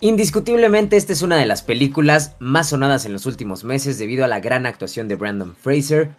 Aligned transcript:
Indiscutiblemente 0.00 0.96
esta 0.96 1.12
es 1.12 1.22
una 1.22 1.36
de 1.36 1.46
las 1.46 1.62
películas 1.62 2.36
más 2.38 2.68
sonadas 2.68 3.04
en 3.04 3.12
los 3.12 3.26
últimos 3.26 3.64
meses 3.64 3.98
debido 3.98 4.24
a 4.24 4.28
la 4.28 4.38
gran 4.38 4.64
actuación 4.64 5.08
de 5.08 5.16
Brandon 5.16 5.56
Fraser. 5.56 6.10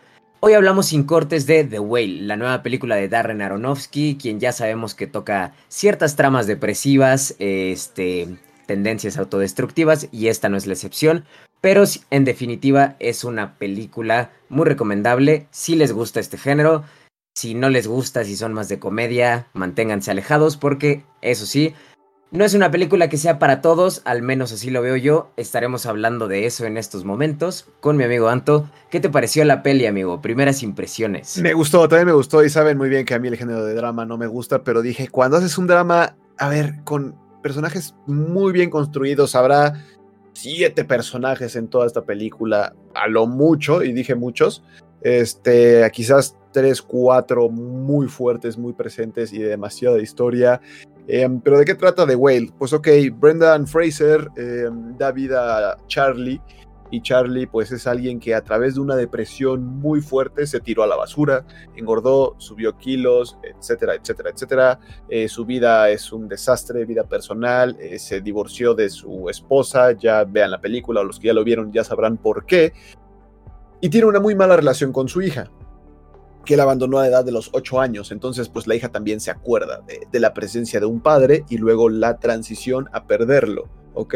Hoy 0.42 0.52
hablamos 0.52 0.88
sin 0.88 1.04
cortes 1.04 1.46
de 1.46 1.64
The 1.64 1.80
Whale, 1.80 2.24
la 2.24 2.36
nueva 2.36 2.62
película 2.62 2.98
de 2.98 3.08
Darren 3.08 3.42
Aronofsky, 3.42 4.18
quien 4.22 4.42
ya 4.42 4.52
sabemos 4.52 4.96
que 4.96 5.08
toca 5.08 5.54
ciertas 5.70 6.18
tramas 6.18 6.46
depresivas, 6.46 7.36
este, 7.40 8.28
tendencias 8.66 9.18
autodestructivas 9.18 10.10
y 10.12 10.28
esta 10.28 10.50
no 10.50 10.58
es 10.58 10.68
la 10.68 10.74
excepción, 10.74 11.24
pero 11.62 11.86
en 12.10 12.26
definitiva 12.26 12.98
es 13.00 13.24
una 13.24 13.58
película 13.58 14.32
muy 14.50 14.66
recomendable 14.66 15.48
si 15.52 15.76
les 15.78 15.94
gusta 15.94 16.20
este 16.20 16.38
género. 16.38 16.84
Si 17.36 17.54
no 17.54 17.70
les 17.70 17.88
gusta, 17.88 18.26
si 18.26 18.36
son 18.36 18.54
más 18.54 18.68
de 18.68 18.80
comedia, 18.80 19.48
manténganse 19.54 20.12
alejados 20.12 20.58
porque, 20.58 21.06
eso 21.22 21.46
sí, 21.46 21.74
no 22.32 22.46
es 22.46 22.54
una 22.54 22.70
película 22.70 23.10
que 23.10 23.18
sea 23.18 23.40
para 23.40 23.60
todos, 23.62 24.02
al 24.06 24.22
menos 24.22 24.52
así 24.52 24.70
lo 24.70 24.84
veo 24.84 24.96
yo. 24.96 25.32
Estaremos 25.36 25.88
hablando 25.88 26.28
de 26.28 26.46
eso 26.46 26.66
en 26.66 26.78
estos 26.78 27.04
momentos 27.04 27.68
con 27.80 27.98
mi 27.98 28.04
amigo 28.04 28.30
Anto. 28.30 28.70
¿Qué 28.92 29.00
te 29.00 29.10
pareció 29.10 29.44
la 29.46 29.64
peli, 29.64 29.88
amigo? 29.88 30.22
Primeras 30.22 30.62
impresiones. 30.62 31.40
Me 31.40 31.54
gustó, 31.54 31.88
también 31.88 32.08
me 32.08 32.14
gustó 32.14 32.44
y 32.44 32.50
saben 32.50 32.78
muy 32.78 32.90
bien 32.90 33.06
que 33.06 33.16
a 33.16 33.20
mí 33.20 33.28
el 33.28 33.38
género 33.38 33.66
de 33.66 33.74
drama 33.74 34.06
no 34.06 34.18
me 34.18 34.28
gusta, 34.28 34.64
pero 34.64 34.84
dije, 34.84 35.08
cuando 35.08 35.38
haces 35.38 35.58
un 35.58 35.66
drama, 35.66 36.16
a 36.38 36.50
ver, 36.50 36.84
con 36.84 37.16
personajes 37.42 37.96
muy 38.06 38.52
bien 38.52 38.70
construidos, 38.70 39.34
habrá 39.34 39.84
siete 40.34 40.86
personajes 40.86 41.56
en 41.56 41.68
toda 41.68 41.88
esta 41.88 42.04
película, 42.04 42.76
a 42.94 43.08
lo 43.08 43.26
mucho, 43.26 43.82
y 43.82 43.92
dije 43.92 44.14
muchos, 44.14 44.64
este, 45.02 45.90
quizás 45.92 46.38
tres, 46.52 46.82
cuatro 46.82 47.50
muy 47.50 48.08
fuertes, 48.08 48.58
muy 48.58 48.74
presentes 48.74 49.34
y 49.34 49.40
de 49.40 49.50
demasiada 49.50 50.00
historia. 50.00 50.62
Em, 51.12 51.42
pero 51.42 51.58
¿de 51.58 51.66
qué 51.66 51.74
trata 51.74 52.06
The 52.06 52.16
Whale? 52.16 52.52
Pues 52.56 52.72
ok, 52.72 52.88
Brendan 53.14 53.66
Fraser 53.66 54.30
em, 54.38 54.96
da 54.96 55.12
vida 55.12 55.72
a 55.72 55.78
Charlie 55.88 56.40
y 56.92 57.02
Charlie 57.02 57.48
pues 57.48 57.72
es 57.72 57.88
alguien 57.88 58.20
que 58.20 58.36
a 58.36 58.44
través 58.44 58.76
de 58.76 58.82
una 58.82 58.96
depresión 58.96 59.66
muy 59.80 60.02
fuerte 60.02 60.46
se 60.46 60.60
tiró 60.60 60.84
a 60.84 60.88
la 60.88 60.96
basura, 60.96 61.48
engordó, 61.76 62.36
subió 62.38 62.78
kilos, 62.78 63.40
etcétera, 63.42 63.96
etcétera, 63.96 64.30
etcétera. 64.30 64.80
Eh, 65.10 65.28
su 65.28 65.46
vida 65.46 65.90
es 65.90 66.14
un 66.14 66.28
desastre, 66.28 66.86
vida 66.86 67.06
personal, 67.06 67.76
eh, 67.80 67.98
se 67.98 68.22
divorció 68.22 68.76
de 68.76 68.92
su 68.92 69.30
esposa, 69.30 69.94
ya 69.94 70.24
vean 70.26 70.52
la 70.52 70.62
película 70.62 71.02
o 71.02 71.04
los 71.04 71.20
que 71.20 71.28
ya 71.28 71.34
lo 71.34 71.44
vieron 71.44 71.72
ya 71.72 71.84
sabrán 71.84 72.18
por 72.18 72.46
qué. 72.46 72.72
Y 73.82 73.90
tiene 73.90 74.06
una 74.06 74.20
muy 74.20 74.36
mala 74.36 74.58
relación 74.58 74.94
con 74.94 75.10
su 75.10 75.24
hija 75.24 75.50
que 76.46 76.56
él 76.56 76.60
abandonó 76.60 77.00
a 77.00 77.04
la 77.04 77.08
edad 77.10 77.26
de 77.26 77.32
los 77.32 77.50
8 77.54 77.80
años. 77.80 78.12
Entonces, 78.12 78.50
pues 78.50 78.68
la 78.68 78.76
hija 78.76 78.90
también 78.90 79.20
se 79.20 79.32
acuerda 79.32 79.82
de, 80.12 80.20
la 80.20 80.34
presencia 80.34 80.80
de 80.80 80.86
un 80.86 81.02
padre 81.02 81.44
y 81.50 81.58
luego 81.58 81.90
la 81.90 82.18
transición 82.18 82.90
a 82.94 83.06
perderlo, 83.06 83.70
¿ok? 83.94 84.16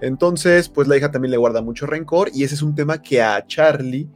Entonces, 0.00 0.68
pues 0.68 0.88
la 0.88 0.96
hija 0.96 1.10
también 1.10 1.30
le 1.30 1.36
guarda 1.36 1.62
mucho 1.62 1.86
rencor 1.86 2.30
y 2.34 2.44
ese 2.44 2.54
es 2.54 2.62
un 2.62 2.74
tema 2.74 3.02
que 3.02 3.22
a 3.22 3.46
Charlie 3.46 4.08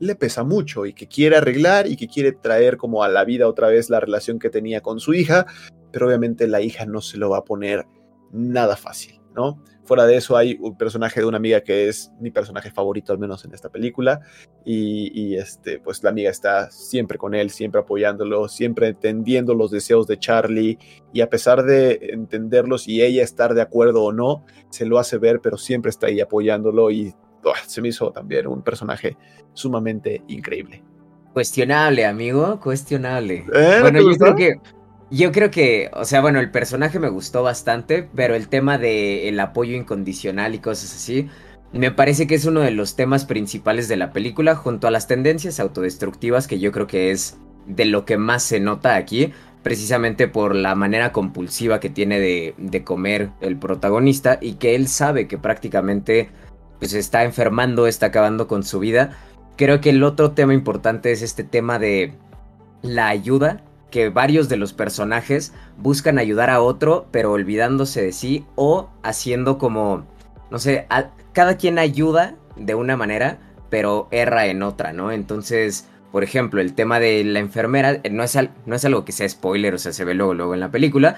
le 0.00 0.14
pesa 0.14 0.44
mucho 0.44 0.86
y 0.86 0.92
que 0.92 1.08
quiere 1.08 1.36
arreglar 1.36 1.86
y 1.86 1.96
que 1.96 2.08
quiere 2.08 2.32
traer 2.32 2.76
como 2.76 3.02
a 3.02 3.08
la 3.08 3.24
vida 3.24 3.48
otra 3.48 3.68
vez 3.68 3.90
la 3.90 4.00
relación 4.00 4.38
que 4.38 4.50
tenía 4.50 4.80
con 4.80 5.00
su 5.00 5.14
hija, 5.14 5.46
pero 5.92 6.06
obviamente 6.06 6.46
la 6.46 6.60
hija 6.60 6.86
no 6.86 7.00
se 7.00 7.16
lo 7.16 7.30
va 7.30 7.38
a 7.38 7.44
poner 7.44 7.86
nada 8.32 8.76
fácil, 8.76 9.20
¿no? 9.34 9.60
Fuera 9.84 10.06
de 10.06 10.16
eso 10.16 10.36
hay 10.36 10.56
un 10.60 10.78
personaje 10.78 11.20
de 11.20 11.26
una 11.26 11.36
amiga 11.36 11.60
que 11.60 11.88
es 11.88 12.10
mi 12.18 12.30
personaje 12.30 12.70
favorito, 12.70 13.12
al 13.12 13.18
menos 13.18 13.44
en 13.44 13.52
esta 13.52 13.68
película. 13.68 14.20
Y, 14.64 15.36
este, 15.36 15.78
pues 15.78 16.02
la 16.02 16.10
amiga 16.10 16.30
está 16.30 16.70
siempre 16.70 17.18
con 17.18 17.34
él, 17.34 17.50
siempre 17.50 17.82
apoyándolo, 17.82 18.48
siempre 18.48 18.88
entendiendo 18.88 19.54
los 19.54 19.70
deseos 19.70 20.06
de 20.06 20.18
Charlie. 20.18 20.78
Y 21.12 21.20
a 21.20 21.28
pesar 21.28 21.64
de 21.64 21.98
entenderlos 22.12 22.88
y 22.88 23.02
ella 23.02 23.22
estar 23.22 23.52
de 23.52 23.60
acuerdo 23.60 24.04
o 24.04 24.12
no, 24.12 24.44
se 24.70 24.86
lo 24.86 24.98
hace 24.98 25.18
ver, 25.18 25.40
pero 25.40 25.58
siempre 25.58 25.90
está 25.90 26.06
ahí 26.06 26.20
apoyándolo. 26.20 26.90
Y 26.90 27.14
se 27.66 27.82
me 27.82 27.88
hizo 27.88 28.10
también 28.10 28.46
un 28.46 28.62
personaje 28.62 29.18
sumamente 29.52 30.22
increíble. 30.28 30.82
Cuestionable, 31.34 32.06
amigo, 32.06 32.58
cuestionable. 32.58 33.44
¿Eh? 33.52 33.78
Bueno, 33.82 34.00
yo 34.00 34.16
creo 34.16 34.34
que 34.36 34.54
yo 35.10 35.32
creo 35.32 35.50
que, 35.50 35.90
o 35.92 36.04
sea, 36.04 36.20
bueno, 36.20 36.40
el 36.40 36.50
personaje 36.50 36.98
me 36.98 37.08
gustó 37.08 37.42
bastante, 37.42 38.08
pero 38.14 38.34
el 38.34 38.48
tema 38.48 38.78
del 38.78 39.38
apoyo 39.40 39.76
incondicional 39.76 40.54
y 40.54 40.58
cosas 40.58 40.94
así, 40.94 41.28
me 41.72 41.90
parece 41.90 42.26
que 42.26 42.36
es 42.36 42.44
uno 42.44 42.60
de 42.60 42.70
los 42.70 42.96
temas 42.96 43.24
principales 43.24 43.88
de 43.88 43.96
la 43.96 44.12
película, 44.12 44.54
junto 44.54 44.86
a 44.86 44.90
las 44.90 45.06
tendencias 45.06 45.60
autodestructivas, 45.60 46.46
que 46.46 46.58
yo 46.58 46.72
creo 46.72 46.86
que 46.86 47.10
es 47.10 47.36
de 47.66 47.84
lo 47.84 48.04
que 48.04 48.16
más 48.16 48.42
se 48.42 48.60
nota 48.60 48.94
aquí, 48.94 49.32
precisamente 49.62 50.28
por 50.28 50.54
la 50.54 50.74
manera 50.74 51.12
compulsiva 51.12 51.80
que 51.80 51.90
tiene 51.90 52.20
de, 52.20 52.54
de 52.58 52.84
comer 52.84 53.30
el 53.40 53.56
protagonista 53.56 54.38
y 54.40 54.54
que 54.54 54.74
él 54.74 54.88
sabe 54.88 55.26
que 55.26 55.38
prácticamente 55.38 56.28
pues 56.78 56.92
está 56.92 57.24
enfermando, 57.24 57.86
está 57.86 58.06
acabando 58.06 58.46
con 58.46 58.62
su 58.62 58.78
vida. 58.78 59.16
Creo 59.56 59.80
que 59.80 59.90
el 59.90 60.02
otro 60.02 60.32
tema 60.32 60.54
importante 60.54 61.12
es 61.12 61.22
este 61.22 61.44
tema 61.44 61.78
de 61.78 62.12
la 62.82 63.08
ayuda 63.08 63.62
que 63.94 64.08
varios 64.08 64.48
de 64.48 64.56
los 64.56 64.72
personajes 64.72 65.52
buscan 65.76 66.18
ayudar 66.18 66.50
a 66.50 66.60
otro, 66.60 67.06
pero 67.12 67.30
olvidándose 67.30 68.02
de 68.02 68.10
sí 68.10 68.44
o 68.56 68.90
haciendo 69.04 69.56
como, 69.56 70.04
no 70.50 70.58
sé, 70.58 70.88
cada 71.32 71.56
quien 71.56 71.78
ayuda 71.78 72.34
de 72.56 72.74
una 72.74 72.96
manera, 72.96 73.38
pero 73.70 74.08
erra 74.10 74.46
en 74.46 74.64
otra, 74.64 74.92
¿no? 74.92 75.12
Entonces, 75.12 75.88
por 76.10 76.24
ejemplo, 76.24 76.60
el 76.60 76.74
tema 76.74 76.98
de 76.98 77.22
la 77.22 77.38
enfermera 77.38 78.00
eh, 78.02 78.10
no 78.10 78.24
es, 78.24 78.36
no 78.66 78.74
es 78.74 78.84
algo 78.84 79.04
que 79.04 79.12
sea 79.12 79.28
spoiler, 79.28 79.74
o 79.74 79.78
sea, 79.78 79.92
se 79.92 80.04
ve 80.04 80.14
luego, 80.14 80.34
luego 80.34 80.54
en 80.54 80.60
la 80.60 80.72
película, 80.72 81.14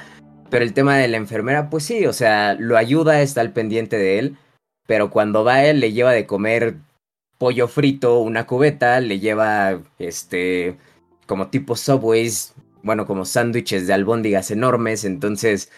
pero 0.51 0.63
el 0.63 0.75
tema 0.75 0.99
de 0.99 1.09
la 1.09 1.17
enfermera, 1.17 1.71
pues 1.71 1.85
sí, 1.85 2.05
o 2.05 2.13
sea, 2.13 2.57
lo 2.59 2.77
ayuda, 2.77 3.23
está 3.23 3.41
al 3.41 3.55
pendiente 3.55 3.97
de 3.97 4.19
él, 4.19 4.37
pero 4.87 5.11
cuando 5.11 5.45
va 5.45 5.65
él 5.65 5.81
le 5.81 5.93
lleva 5.93 6.13
de 6.13 6.27
comer 6.27 6.77
pollo 7.39 7.69
frito, 7.69 8.19
una 8.19 8.47
cubeta, 8.47 9.01
le 9.01 9.19
lleva, 9.19 9.81
este, 9.99 10.77
como 11.27 11.49
tipo 11.49 11.75
Subways, 11.75 12.53
bueno, 12.87 13.05
como 13.05 13.25
sándwiches 13.25 13.87
de 13.87 13.93
albóndigas 13.93 14.51
enormes, 14.51 15.05
entonces 15.05 15.71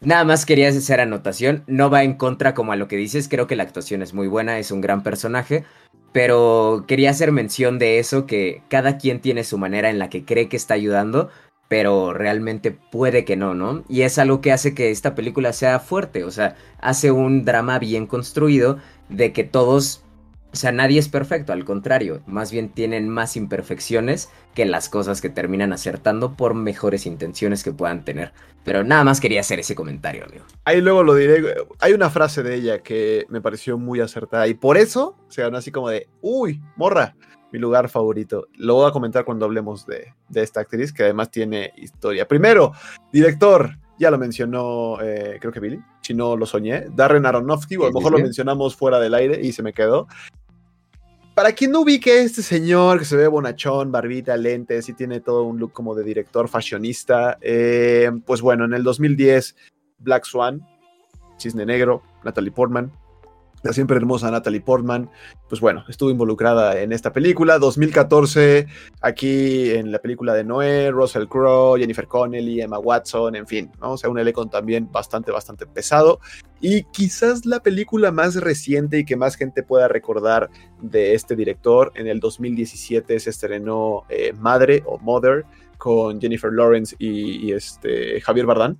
nada 0.00 0.24
más 0.24 0.44
quería 0.44 0.68
hacer 0.68 1.00
anotación, 1.00 1.64
no 1.66 1.88
va 1.88 2.02
en 2.02 2.14
contra 2.14 2.52
como 2.54 2.72
a 2.72 2.76
lo 2.76 2.88
que 2.88 2.96
dices, 2.96 3.28
creo 3.28 3.46
que 3.46 3.56
la 3.56 3.62
actuación 3.62 4.02
es 4.02 4.12
muy 4.12 4.26
buena, 4.26 4.58
es 4.58 4.70
un 4.70 4.80
gran 4.80 5.02
personaje, 5.02 5.64
pero 6.12 6.84
quería 6.86 7.10
hacer 7.10 7.32
mención 7.32 7.78
de 7.78 7.98
eso, 7.98 8.26
que 8.26 8.62
cada 8.68 8.98
quien 8.98 9.20
tiene 9.20 9.44
su 9.44 9.56
manera 9.56 9.88
en 9.88 9.98
la 9.98 10.10
que 10.10 10.24
cree 10.24 10.48
que 10.48 10.56
está 10.56 10.74
ayudando, 10.74 11.30
pero 11.68 12.12
realmente 12.12 12.72
puede 12.72 13.24
que 13.24 13.36
no, 13.36 13.54
¿no? 13.54 13.84
Y 13.88 14.02
es 14.02 14.18
algo 14.18 14.40
que 14.40 14.52
hace 14.52 14.74
que 14.74 14.90
esta 14.90 15.14
película 15.14 15.52
sea 15.52 15.78
fuerte, 15.78 16.24
o 16.24 16.30
sea, 16.30 16.56
hace 16.80 17.12
un 17.12 17.44
drama 17.44 17.78
bien 17.78 18.06
construido 18.06 18.78
de 19.08 19.32
que 19.32 19.44
todos 19.44 20.02
o 20.50 20.56
sea, 20.56 20.72
nadie 20.72 20.98
es 20.98 21.08
perfecto, 21.08 21.52
al 21.52 21.64
contrario, 21.64 22.22
más 22.26 22.50
bien 22.50 22.70
tienen 22.70 23.08
más 23.08 23.36
imperfecciones 23.36 24.30
que 24.54 24.64
las 24.64 24.88
cosas 24.88 25.20
que 25.20 25.28
terminan 25.28 25.72
acertando 25.72 26.36
por 26.36 26.54
mejores 26.54 27.04
intenciones 27.04 27.62
que 27.62 27.72
puedan 27.72 28.04
tener. 28.04 28.32
Pero 28.64 28.82
nada 28.82 29.04
más 29.04 29.20
quería 29.20 29.40
hacer 29.40 29.60
ese 29.60 29.74
comentario, 29.74 30.24
amigo. 30.24 30.44
Ahí 30.64 30.80
luego 30.80 31.02
lo 31.02 31.14
diré. 31.14 31.54
Hay 31.80 31.92
una 31.92 32.08
frase 32.08 32.42
de 32.42 32.54
ella 32.54 32.78
que 32.78 33.26
me 33.28 33.40
pareció 33.40 33.76
muy 33.76 34.00
acertada 34.00 34.48
y 34.48 34.54
por 34.54 34.78
eso 34.78 35.16
se 35.28 35.42
ganó 35.42 35.58
así 35.58 35.70
como 35.70 35.90
de, 35.90 36.08
uy, 36.22 36.60
morra, 36.76 37.14
mi 37.52 37.58
lugar 37.58 37.88
favorito. 37.88 38.46
Lo 38.54 38.74
voy 38.74 38.88
a 38.88 38.92
comentar 38.92 39.24
cuando 39.24 39.44
hablemos 39.44 39.86
de, 39.86 40.14
de 40.28 40.42
esta 40.42 40.60
actriz 40.60 40.92
que 40.92 41.04
además 41.04 41.30
tiene 41.30 41.72
historia. 41.76 42.26
Primero, 42.26 42.72
director, 43.12 43.78
ya 43.98 44.10
lo 44.10 44.18
mencionó, 44.18 44.98
eh, 45.02 45.38
creo 45.40 45.52
que 45.52 45.60
Billy, 45.60 45.80
si 46.00 46.14
no 46.14 46.36
lo 46.36 46.46
soñé, 46.46 46.86
Darren 46.94 47.26
Aronofsky, 47.26 47.76
o 47.76 47.84
a 47.84 47.88
lo 47.88 47.92
mejor 47.92 48.12
lo 48.12 48.18
mencionamos 48.18 48.76
fuera 48.76 49.00
del 49.00 49.14
aire 49.14 49.40
y 49.42 49.52
se 49.52 49.62
me 49.62 49.72
quedó. 49.72 50.06
Para 51.38 51.52
quien 51.52 51.70
no 51.70 51.82
ubique 51.82 52.20
este 52.20 52.42
señor 52.42 52.98
que 52.98 53.04
se 53.04 53.16
ve 53.16 53.28
bonachón, 53.28 53.92
barbita, 53.92 54.36
lentes 54.36 54.88
y 54.88 54.92
tiene 54.92 55.20
todo 55.20 55.44
un 55.44 55.60
look 55.60 55.72
como 55.72 55.94
de 55.94 56.02
director 56.02 56.48
fashionista, 56.48 57.38
eh, 57.40 58.10
pues 58.26 58.40
bueno, 58.40 58.64
en 58.64 58.74
el 58.74 58.82
2010, 58.82 59.54
Black 60.00 60.24
Swan, 60.24 60.66
Cisne 61.38 61.64
Negro, 61.64 62.02
Natalie 62.24 62.50
Portman, 62.50 62.90
la 63.62 63.72
siempre 63.72 63.96
hermosa 63.96 64.30
Natalie 64.30 64.60
Portman, 64.60 65.10
pues 65.48 65.60
bueno, 65.60 65.84
estuvo 65.88 66.10
involucrada 66.10 66.80
en 66.80 66.92
esta 66.92 67.12
película. 67.12 67.58
2014, 67.58 68.66
aquí 69.00 69.70
en 69.70 69.90
la 69.90 69.98
película 69.98 70.34
de 70.34 70.44
Noé, 70.44 70.90
Russell 70.90 71.26
Crowe, 71.26 71.78
Jennifer 71.78 72.06
Connelly, 72.06 72.60
Emma 72.60 72.78
Watson, 72.78 73.36
en 73.36 73.46
fin, 73.46 73.70
¿no? 73.80 73.92
o 73.92 73.96
sea, 73.96 74.10
un 74.10 74.18
elenco 74.18 74.46
también 74.46 74.90
bastante, 74.90 75.32
bastante 75.32 75.66
pesado. 75.66 76.20
Y 76.60 76.84
quizás 76.84 77.46
la 77.46 77.60
película 77.60 78.10
más 78.10 78.36
reciente 78.36 78.98
y 78.98 79.04
que 79.04 79.16
más 79.16 79.36
gente 79.36 79.62
pueda 79.62 79.88
recordar 79.88 80.50
de 80.80 81.14
este 81.14 81.36
director, 81.36 81.92
en 81.94 82.06
el 82.06 82.20
2017 82.20 83.18
se 83.20 83.30
estrenó 83.30 84.04
eh, 84.08 84.32
Madre 84.32 84.82
o 84.86 84.98
Mother 84.98 85.44
con 85.78 86.20
Jennifer 86.20 86.52
Lawrence 86.52 86.96
y, 86.98 87.46
y 87.46 87.52
este, 87.52 88.20
Javier 88.20 88.46
Bardán 88.46 88.78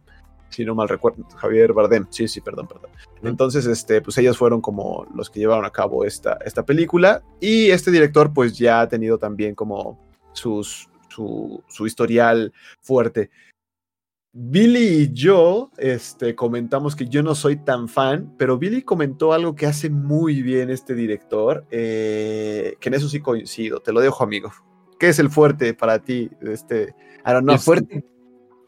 si 0.51 0.65
no 0.65 0.75
mal 0.75 0.89
recuerdo, 0.89 1.25
Javier 1.37 1.73
Bardem, 1.73 2.07
sí, 2.11 2.29
sí, 2.29 2.41
perdón, 2.41 2.69
perdón. 2.69 2.91
Entonces, 3.23 3.67
este, 3.67 4.01
pues 4.01 4.17
ellos 4.19 4.39
fueron 4.39 4.61
como 4.61 5.07
los 5.15 5.31
que 5.31 5.41
llevaron 5.41 5.65
a 5.65 5.71
cabo 5.71 6.05
esta, 6.05 6.39
esta 6.45 6.65
película 6.65 7.23
y 7.41 7.71
este 7.71 7.91
director 7.91 8.33
pues 8.33 8.57
ya 8.57 8.81
ha 8.81 8.89
tenido 8.89 9.19
también 9.19 9.55
como 9.55 9.99
sus, 10.33 10.89
su, 11.09 11.63
su 11.69 11.87
historial 11.87 12.53
fuerte. 12.81 13.31
Billy 14.33 15.03
y 15.03 15.13
yo 15.13 15.71
este, 15.79 16.35
comentamos 16.35 16.95
que 16.95 17.09
yo 17.09 17.23
no 17.23 17.35
soy 17.35 17.57
tan 17.57 17.89
fan, 17.89 18.35
pero 18.39 18.59
Billy 18.59 18.83
comentó 18.83 19.33
algo 19.33 19.57
que 19.57 19.67
hace 19.67 19.91
muy 19.91 20.43
bien 20.43 20.71
este 20.71 20.95
director, 20.95 21.67
eh, 21.71 22.77
que 22.79 22.89
en 22.89 22.95
eso 22.95 23.09
sí 23.09 23.21
coincido, 23.21 23.81
te 23.81 23.93
lo 23.93 24.01
dejo 24.01 24.23
amigo. 24.23 24.53
¿Qué 24.99 25.09
es 25.09 25.19
el 25.19 25.31
fuerte 25.31 25.75
para 25.75 26.01
ti? 26.01 26.31
Este, 26.41 26.95
el 27.25 27.59
fuerte, 27.59 28.05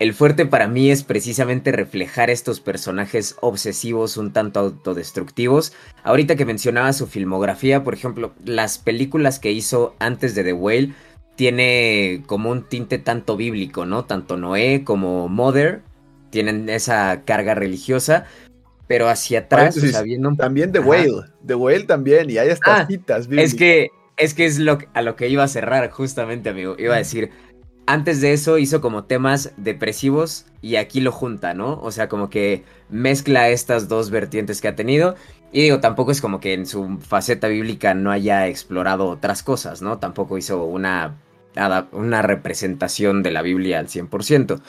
el 0.01 0.15
fuerte 0.15 0.47
para 0.47 0.67
mí 0.67 0.91
es 0.91 1.05
precisamente 1.05 1.73
reflejar 1.73 2.31
estos 2.31 2.59
personajes 2.61 3.37
obsesivos 3.43 4.17
un 4.17 4.33
tanto 4.33 4.59
autodestructivos. 4.61 5.75
Ahorita 6.05 6.37
que 6.37 6.47
mencionaba 6.47 6.95
su 6.95 7.07
filmografía, 7.07 7.85
por 7.85 7.93
ejemplo, 7.93 8.33
las 8.43 8.79
películas 8.79 9.39
que 9.39 9.53
hizo 9.53 9.95
antes 9.99 10.35
de 10.35 10.43
The 10.43 10.55
Whale, 10.55 10.95
tiene 11.37 12.23
como 12.27 12.51
un 12.51 12.65
tinte 12.65 12.97
tanto 12.97 13.37
bíblico, 13.37 13.85
¿no? 13.85 14.07
Tanto 14.07 14.39
Noé 14.39 14.85
como 14.85 15.29
Mother 15.29 15.83
tienen 16.31 16.71
esa 16.71 17.23
carga 17.27 17.55
religiosa, 17.55 18.25
pero 18.87 19.07
hacia 19.07 19.41
atrás, 19.41 19.77
también 20.39 20.73
The 20.73 20.81
Whale, 20.81 21.25
The 21.47 21.55
Whale 21.55 21.85
también, 21.85 22.31
y 22.31 22.39
hay 22.39 22.49
estas 22.49 22.81
ah, 22.81 22.87
citas 22.87 23.29
Es 23.31 23.55
que 23.55 23.91
es 24.17 24.35
que 24.35 24.47
es 24.47 24.59
lo, 24.59 24.79
a 24.93 25.03
lo 25.03 25.17
que 25.17 25.29
iba 25.29 25.43
a 25.43 25.49
cerrar 25.49 25.91
justamente, 25.91 26.51
amigo. 26.51 26.77
Iba 26.79 26.95
a 26.95 26.99
decir, 26.99 27.31
antes 27.93 28.21
de 28.21 28.33
eso 28.33 28.59
hizo 28.59 28.81
como 28.81 29.05
temas 29.05 29.53
depresivos 29.57 30.47
y 30.63 30.77
aquí 30.77 31.01
lo 31.01 31.13
junta, 31.13 31.55
¿no? 31.55 31.81
O 31.81 31.91
sea, 31.91 32.09
como 32.09 32.31
que 32.31 32.65
mezcla 32.89 33.49
estas 33.49 33.89
dos 33.89 34.11
vertientes 34.11 34.61
que 34.61 34.69
ha 34.69 34.77
tenido. 34.77 35.17
Y 35.53 35.63
digo, 35.63 35.81
tampoco 35.81 36.13
es 36.13 36.21
como 36.21 36.41
que 36.41 36.55
en 36.55 36.67
su 36.67 36.99
faceta 37.01 37.49
bíblica 37.49 37.95
no 37.95 38.13
haya 38.13 38.47
explorado 38.47 39.09
otras 39.09 39.43
cosas, 39.43 39.83
¿no? 39.83 39.99
Tampoco 39.99 40.39
hizo 40.39 40.65
una 40.65 41.17
una 41.93 42.23
representación 42.23 43.23
de 43.23 43.31
la 43.31 43.43
Biblia 43.43 43.79
al 43.79 43.89
100%. 43.89 44.61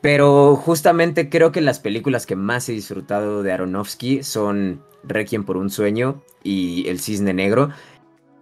Pero 0.00 0.56
justamente 0.56 1.28
creo 1.28 1.52
que 1.52 1.60
las 1.60 1.78
películas 1.78 2.26
que 2.26 2.36
más 2.36 2.68
he 2.68 2.72
disfrutado 2.72 3.42
de 3.42 3.52
Aronofsky 3.52 4.22
son 4.22 4.82
Requiem 5.04 5.44
por 5.44 5.56
un 5.56 5.70
sueño 5.70 6.22
y 6.42 6.88
El 6.88 7.00
cisne 7.00 7.34
negro. 7.34 7.70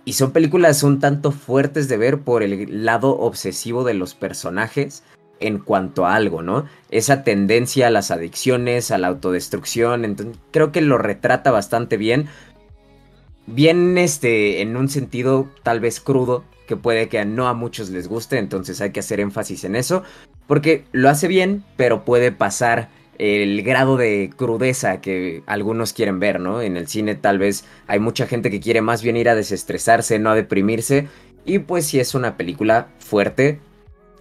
Y 0.05 0.15
son 0.15 0.33
películas 0.33 0.83
un 0.83 1.01
tanto 1.01 1.33
fuertes 1.33 1.89
de 1.89 1.97
ver 1.97 2.21
por 2.21 2.43
el 2.43 2.85
lado 2.85 3.19
obsesivo 3.19 3.85
de 3.85 3.95
los 3.95 4.15
personajes 4.15 5.03
en 5.41 5.59
cuanto 5.59 6.06
a 6.06 6.15
algo, 6.15 6.43
¿no? 6.43 6.67
Esa 6.91 7.25
tendencia 7.25 7.87
a 7.87 7.91
las 7.91 8.11
adicciones, 8.11 8.91
a 8.91 8.99
la 8.99 9.09
autodestrucción, 9.09 10.05
entonces 10.05 10.39
creo 10.51 10.73
que 10.73 10.81
lo 10.81 10.99
retrata 10.99 11.51
bastante 11.51 11.97
bien. 11.97 12.29
Bien 13.47 13.99
este 13.99 14.62
en 14.62 14.77
un 14.77 14.89
sentido 14.89 15.49
tal 15.62 15.81
vez 15.81 16.01
crudo, 16.01 16.45
que 16.67 16.77
puede 16.77 17.09
que 17.09 17.25
no 17.25 17.49
a 17.49 17.55
muchos 17.55 17.91
les 17.91 18.09
guste, 18.09 18.39
entonces 18.39 18.81
hay 18.81 18.91
que 18.91 19.01
hacer 19.01 19.21
énfasis 19.21 19.65
en 19.65 19.77
eso, 19.77 20.03
porque 20.47 20.85
lo 20.93 21.11
hace 21.11 21.29
bien, 21.29 21.65
pero 21.77 22.05
puede 22.05 22.33
pasar 22.33 22.89
el 23.19 23.62
grado 23.62 23.96
de 23.96 24.31
crudeza 24.37 25.00
que 25.00 25.43
algunos 25.46 25.93
quieren 25.93 26.19
ver, 26.20 26.40
¿no? 26.40 26.62
En 26.62 26.76
el 26.76 26.88
cine 26.88 27.14
tal 27.14 27.38
vez 27.38 27.64
hay 27.87 27.99
mucha 27.99 28.26
gente 28.26 28.50
que 28.50 28.61
quiere 28.61 28.81
más 28.81 29.02
bien 29.02 29.16
ir 29.16 29.28
a 29.28 29.34
desestresarse, 29.34 30.19
no 30.19 30.31
a 30.31 30.34
deprimirse, 30.34 31.08
y 31.44 31.61
pues 31.61 31.87
si 31.87 32.00
es 32.00 32.14
una 32.14 32.37
película 32.37 32.88
fuerte, 32.99 33.61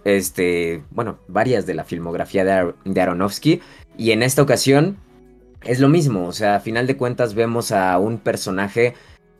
este, 0.04 0.82
bueno, 0.90 1.18
varias 1.28 1.66
de 1.66 1.74
la 1.74 1.84
filmografía 1.84 2.44
de, 2.44 2.74
de 2.84 3.00
Aronofsky, 3.00 3.60
y 3.96 4.10
en 4.12 4.22
esta 4.22 4.42
ocasión 4.42 4.96
es 5.62 5.80
lo 5.80 5.88
mismo, 5.88 6.26
o 6.26 6.32
sea, 6.32 6.56
a 6.56 6.60
final 6.60 6.86
de 6.86 6.96
cuentas 6.96 7.34
vemos 7.34 7.72
a 7.72 7.98
un 7.98 8.18
personaje 8.18 8.94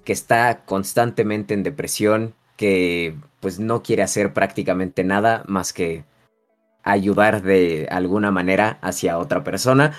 que 0.05 0.13
está 0.13 0.65
constantemente 0.65 1.55
en 1.55 1.63
depresión, 1.63 2.35
que 2.57 3.15
pues 3.41 3.59
no 3.59 3.83
quiere 3.83 4.03
hacer 4.03 4.33
prácticamente 4.33 5.05
nada 5.05 5.45
más 5.47 5.73
que 5.73 6.05
ayudar 6.85 7.43
de 7.43 7.89
alguna 7.91 8.31
manera 8.31 8.79
hacia 8.83 9.19
otra 9.19 9.43
persona. 9.43 9.95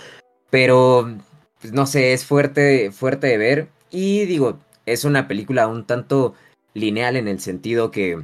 Pero, 0.50 1.18
pues, 1.60 1.74
no 1.74 1.86
sé, 1.86 2.14
es 2.14 2.26
fuerte, 2.26 2.92
fuerte 2.92 3.28
de 3.28 3.38
ver. 3.38 3.70
Y 3.92 4.26
digo, 4.26 4.60
es 4.86 5.06
una 5.06 5.28
película 5.28 5.68
un 5.68 5.86
tanto 5.86 6.36
lineal 6.74 7.16
en 7.18 7.28
el 7.28 7.40
sentido 7.40 7.92
que 7.92 8.24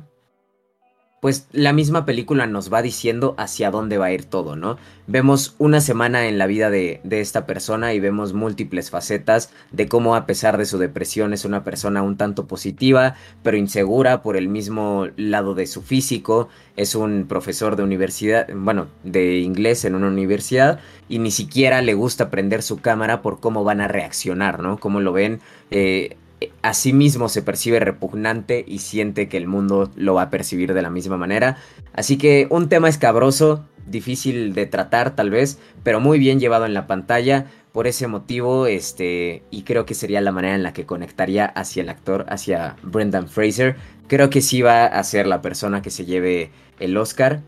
pues 1.22 1.48
la 1.52 1.72
misma 1.72 2.04
película 2.04 2.48
nos 2.48 2.74
va 2.74 2.82
diciendo 2.82 3.36
hacia 3.38 3.70
dónde 3.70 4.00
va 4.00 4.08
a 4.08 4.12
ir 4.12 4.26
todo, 4.26 4.56
¿no? 4.56 4.78
Vemos 5.06 5.56
una 5.60 5.80
semana 5.80 6.28
en 6.28 6.40
la 6.40 6.48
vida 6.48 6.72
de, 6.72 7.00
esta 7.12 7.46
persona 7.46 7.94
y 7.94 8.00
vemos 8.00 8.34
múltiples 8.34 8.90
facetas 8.90 9.52
de 9.72 9.88
cómo 9.88 10.16
a 10.16 10.26
pesar 10.26 10.58
de 10.58 10.66
su 10.66 10.80
depresión 10.80 11.32
es 11.32 11.46
una 11.46 11.64
persona 11.64 12.02
un 12.02 12.18
tanto 12.18 12.48
positiva, 12.48 13.16
pero 13.44 13.56
insegura 13.56 14.24
por 14.24 14.36
el 14.36 14.50
mismo 14.50 15.10
lado 15.16 15.54
de 15.54 15.68
su 15.68 15.84
físico, 15.84 16.50
es 16.76 16.96
un 16.96 17.28
profesor 17.28 17.76
de 17.76 17.84
universidad, 17.84 18.48
bueno, 18.56 18.88
de 19.04 19.40
inglés 19.40 19.86
en 19.86 19.94
una 19.94 20.08
universidad 20.08 20.80
y 21.08 21.20
ni 21.20 21.30
siquiera 21.30 21.84
le 21.84 21.94
gusta 21.94 22.32
prender 22.32 22.64
su 22.64 22.82
cámara 22.82 23.22
por 23.22 23.40
cómo 23.40 23.64
van 23.64 23.82
a 23.82 23.88
reaccionar, 23.88 24.60
¿no? 24.60 24.80
Cómo 24.80 25.00
lo 25.02 25.14
ven. 25.14 25.40
Eh, 25.70 26.18
a 26.62 26.74
sí 26.74 26.94
mismo 26.94 27.30
se 27.30 27.42
percibe 27.42 27.80
repugnante 27.80 28.64
y 28.68 28.80
siente 28.80 29.28
que 29.28 29.38
el 29.38 29.48
mundo 29.48 29.92
lo 29.96 30.14
va 30.14 30.24
a 30.24 30.30
percibir 30.30 30.74
de 30.74 30.82
la 30.82 30.90
misma 30.90 31.18
manera. 31.18 31.58
Así 31.94 32.18
que 32.18 32.48
un 32.50 32.70
tema 32.70 32.90
escabroso, 32.90 33.66
difícil 33.88 34.54
de 34.54 34.68
tratar 34.68 35.16
tal 35.16 35.30
vez, 35.30 35.60
pero 35.84 36.00
muy 36.00 36.20
bien 36.20 36.40
llevado 36.40 36.66
en 36.66 36.74
la 36.74 36.88
pantalla. 36.88 37.48
Por 37.72 37.88
ese 37.88 38.08
motivo, 38.08 38.68
este, 38.68 39.44
y 39.50 39.64
creo 39.64 39.86
que 39.86 39.94
sería 39.94 40.20
la 40.20 40.34
manera 40.34 40.56
en 40.56 40.64
la 40.64 40.74
que 40.74 40.86
conectaría 40.86 41.46
hacia 41.46 41.82
el 41.82 41.90
actor, 41.90 42.26
hacia 42.28 42.76
Brendan 42.84 43.30
Fraser. 43.30 43.78
Creo 44.08 44.30
que 44.30 44.42
sí 44.42 44.62
va 44.62 44.86
a 44.86 45.04
ser 45.04 45.26
la 45.26 45.42
persona 45.42 45.82
que 45.82 45.90
se 45.90 46.06
lleve 46.06 46.52
el 46.80 46.98
Oscar. 46.98 47.42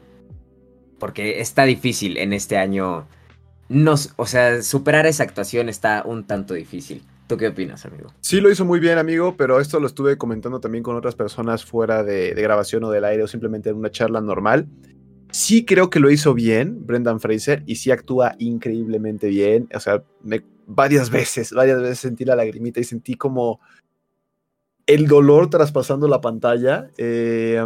Porque 0.98 1.42
está 1.42 1.66
difícil 1.66 2.18
en 2.18 2.32
este 2.32 2.58
año. 2.58 3.06
O 4.16 4.26
sea, 4.26 4.64
superar 4.64 5.06
esa 5.06 5.24
actuación 5.24 5.68
está 5.68 6.04
un 6.06 6.26
tanto 6.26 6.54
difícil. 6.54 7.04
¿Tú 7.34 7.38
qué 7.38 7.48
opinas, 7.48 7.84
amigo? 7.88 8.14
Sí, 8.20 8.40
lo 8.42 8.52
hizo 8.52 8.64
muy 8.64 8.80
bien, 8.80 9.00
amigo, 9.00 9.36
pero 9.36 9.60
esto 9.60 9.80
lo 9.80 9.88
estuve 9.88 10.20
comentando 10.20 10.60
también 10.60 10.84
con 10.84 10.96
otras 10.96 11.16
personas 11.16 11.66
fuera 11.66 12.04
de, 12.04 12.32
grabación 12.36 12.84
o 12.84 12.92
del 12.92 13.04
aire 13.06 13.24
o 13.24 13.28
simplemente 13.28 13.72
en 13.72 13.78
una 13.78 13.90
charla 13.90 14.22
normal. 14.22 14.68
Sí 15.32 15.66
creo 15.66 15.90
que 15.90 16.00
lo 16.00 16.12
hizo 16.12 16.36
bien 16.36 16.86
Brendan 16.86 17.20
Fraser 17.20 17.64
y 17.66 17.78
sí 17.78 17.90
actúa 17.90 18.36
increíblemente 18.38 19.30
bien. 19.30 19.68
O 19.74 19.80
sea, 19.80 20.04
varias 20.68 21.10
veces, 21.10 21.54
varias 21.54 21.82
veces 21.82 21.98
sentí 21.98 22.24
la 22.24 22.36
lagrimita 22.36 22.80
y 22.80 22.84
sentí 22.84 23.16
como 23.16 23.60
el 24.86 25.08
dolor 25.08 25.50
traspasando 25.50 26.08
la 26.08 26.22
pantalla. 26.22 26.92
Eh, 27.00 27.66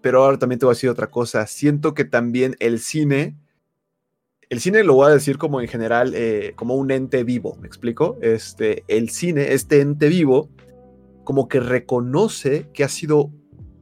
pero 0.00 0.22
ahora 0.22 0.38
también 0.38 0.60
te 0.60 0.66
voy 0.66 0.74
a 0.74 0.76
decir 0.76 0.88
otra 0.88 1.10
cosa. 1.10 1.48
Siento 1.48 1.94
que 1.94 2.04
también 2.04 2.54
el 2.60 2.78
cine 2.78 3.34
el 4.52 4.60
cine 4.60 4.84
lo 4.84 4.92
voy 4.92 5.06
a 5.06 5.14
decir 5.14 5.38
como 5.38 5.62
en 5.62 5.66
general, 5.66 6.12
eh, 6.14 6.52
como 6.56 6.74
un 6.74 6.90
ente 6.90 7.24
vivo, 7.24 7.56
¿me 7.62 7.66
explico? 7.66 8.18
Este, 8.20 8.84
el 8.86 9.08
cine, 9.08 9.54
este 9.54 9.80
ente 9.80 10.08
vivo, 10.08 10.50
como 11.24 11.48
que 11.48 11.58
reconoce 11.58 12.68
que 12.74 12.84
ha 12.84 12.88
sido 12.90 13.30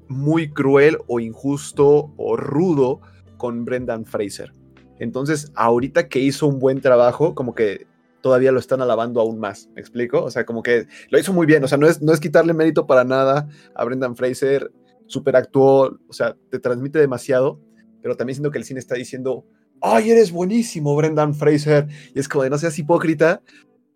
muy 0.06 0.52
cruel 0.52 0.98
o 1.08 1.18
injusto 1.18 2.14
o 2.16 2.36
rudo 2.36 3.00
con 3.36 3.64
Brendan 3.64 4.06
Fraser. 4.06 4.54
Entonces, 5.00 5.50
ahorita 5.56 6.08
que 6.08 6.20
hizo 6.20 6.46
un 6.46 6.60
buen 6.60 6.80
trabajo, 6.80 7.34
como 7.34 7.52
que 7.52 7.88
todavía 8.20 8.52
lo 8.52 8.60
están 8.60 8.80
alabando 8.80 9.20
aún 9.20 9.40
más, 9.40 9.68
¿me 9.74 9.80
explico? 9.80 10.22
O 10.22 10.30
sea, 10.30 10.46
como 10.46 10.62
que 10.62 10.86
lo 11.10 11.18
hizo 11.18 11.32
muy 11.32 11.46
bien, 11.46 11.64
o 11.64 11.66
sea, 11.66 11.78
no 11.78 11.88
es, 11.88 12.00
no 12.00 12.12
es 12.12 12.20
quitarle 12.20 12.54
mérito 12.54 12.86
para 12.86 13.02
nada 13.02 13.48
a 13.74 13.84
Brendan 13.84 14.14
Fraser, 14.14 14.70
super 15.06 15.34
actuó, 15.34 15.98
o 16.06 16.12
sea, 16.12 16.36
te 16.48 16.60
transmite 16.60 17.00
demasiado, 17.00 17.58
pero 18.02 18.16
también 18.16 18.36
siento 18.36 18.52
que 18.52 18.58
el 18.58 18.64
cine 18.64 18.78
está 18.78 18.94
diciendo, 18.94 19.44
ay, 19.82 20.10
eres 20.10 20.32
buenísimo, 20.32 20.94
Brendan 20.96 21.34
Fraser. 21.34 21.86
Y 22.14 22.20
es 22.20 22.28
como 22.28 22.44
de 22.44 22.50
no 22.50 22.58
seas 22.58 22.78
hipócrita, 22.78 23.42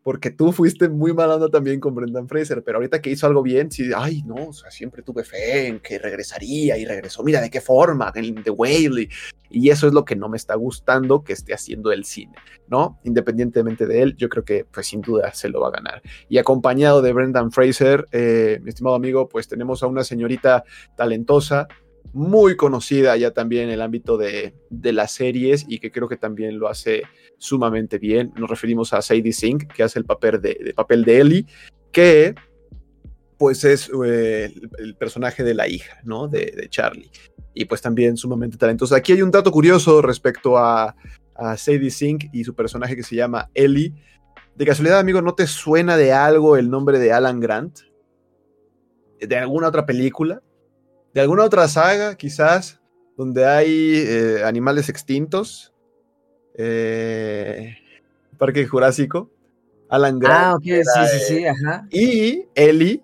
porque 0.04 0.30
tú 0.30 0.52
fuiste 0.52 0.88
muy 0.90 1.14
mal 1.14 1.50
también 1.50 1.80
con 1.80 1.94
Brendan 1.94 2.28
Fraser, 2.28 2.62
pero 2.62 2.76
ahorita 2.76 3.00
que 3.00 3.10
hizo 3.10 3.26
algo 3.26 3.42
bien, 3.42 3.70
sí, 3.72 3.90
ay, 3.96 4.22
no, 4.26 4.48
o 4.48 4.52
sea, 4.52 4.70
siempre 4.70 5.02
tuve 5.02 5.24
fe 5.24 5.66
en 5.66 5.80
que 5.80 5.98
regresaría 5.98 6.76
y 6.76 6.84
regresó, 6.84 7.24
mira 7.24 7.40
de 7.40 7.48
qué 7.48 7.62
forma, 7.62 8.12
en 8.14 8.42
The 8.42 8.50
Whale, 8.50 9.08
y, 9.50 9.70
eso 9.70 9.86
es 9.86 9.94
lo 9.94 10.04
que 10.04 10.14
no 10.14 10.28
me 10.28 10.36
está 10.36 10.56
gustando 10.56 11.24
que 11.24 11.32
esté 11.32 11.54
haciendo 11.54 11.90
el 11.90 12.04
cine, 12.04 12.34
¿no? 12.68 13.00
Independientemente 13.04 13.86
de 13.86 14.02
él, 14.02 14.16
yo 14.16 14.28
creo 14.28 14.44
que, 14.44 14.66
pues 14.66 14.88
sin 14.88 15.00
duda, 15.00 15.32
se 15.32 15.48
lo 15.48 15.60
va 15.60 15.68
a 15.68 15.70
ganar. 15.70 16.02
Y 16.28 16.36
acompañado 16.36 17.00
de 17.00 17.12
Brendan 17.12 17.50
Fraser, 17.50 18.04
eh, 18.12 18.58
mi 18.62 18.68
estimado 18.68 18.96
amigo, 18.96 19.28
pues 19.28 19.48
tenemos 19.48 19.82
a 19.82 19.86
una 19.86 20.04
señorita 20.04 20.64
talentosa, 20.96 21.66
muy 22.12 22.56
conocida 22.56 23.16
ya 23.16 23.32
también 23.32 23.64
en 23.64 23.70
el 23.70 23.82
ámbito 23.82 24.16
de, 24.16 24.54
las 24.70 25.12
series 25.12 25.64
y 25.68 25.78
que 25.78 25.90
creo 25.90 26.08
que 26.08 26.16
también 26.16 26.58
lo 26.58 26.68
hace 26.68 27.02
sumamente 27.38 27.98
bien. 27.98 28.32
Nos 28.36 28.48
referimos 28.48 28.92
a 28.92 29.02
Sadie 29.02 29.32
Sink, 29.32 29.72
que 29.72 29.82
hace 29.82 29.98
el 29.98 30.04
papel 30.04 30.40
de, 30.40 30.72
papel 30.76 31.04
de 31.04 31.20
Ellie, 31.20 31.46
que 31.92 32.34
pues 33.36 33.64
es 33.64 33.90
eh, 34.06 34.52
el, 34.78 34.96
personaje 34.96 35.42
de 35.42 35.54
la 35.54 35.68
hija, 35.68 35.98
¿no? 36.04 36.28
De, 36.28 36.68
Charlie. 36.70 37.10
Y 37.52 37.64
pues 37.64 37.82
también 37.82 38.16
sumamente 38.16 38.56
talentosa. 38.56 38.96
Aquí 38.96 39.12
hay 39.12 39.22
un 39.22 39.30
dato 39.30 39.50
curioso 39.50 40.00
respecto 40.00 40.56
a, 40.56 40.94
a 41.34 41.56
Sadie 41.56 41.90
Sink 41.90 42.26
y 42.32 42.44
su 42.44 42.54
personaje 42.54 42.96
que 42.96 43.02
se 43.02 43.16
llama 43.16 43.50
Ellie. 43.54 43.92
De 44.54 44.64
casualidad, 44.64 45.00
amigo, 45.00 45.20
¿no 45.20 45.34
te 45.34 45.48
suena 45.48 45.96
de 45.96 46.12
algo 46.12 46.56
el 46.56 46.70
nombre 46.70 47.00
de 47.00 47.12
Alan 47.12 47.40
Grant? 47.40 47.80
¿De 49.18 49.36
alguna 49.36 49.68
otra 49.68 49.84
película? 49.84 50.42
De 51.14 51.20
alguna 51.20 51.44
otra 51.44 51.68
saga, 51.68 52.16
quizás, 52.16 52.80
donde 53.16 53.46
hay 53.46 53.94
eh, 53.96 54.42
animales 54.44 54.88
extintos. 54.88 55.72
eh, 56.56 57.76
Parque 58.36 58.66
Jurásico. 58.66 59.30
Alan 59.88 60.18
Grant. 60.18 60.44
Ah, 60.44 60.54
ok, 60.56 60.62
sí, 60.64 61.06
sí, 61.12 61.18
sí, 61.28 61.46
ajá. 61.46 61.86
Y 61.90 62.46
Ellie 62.54 63.02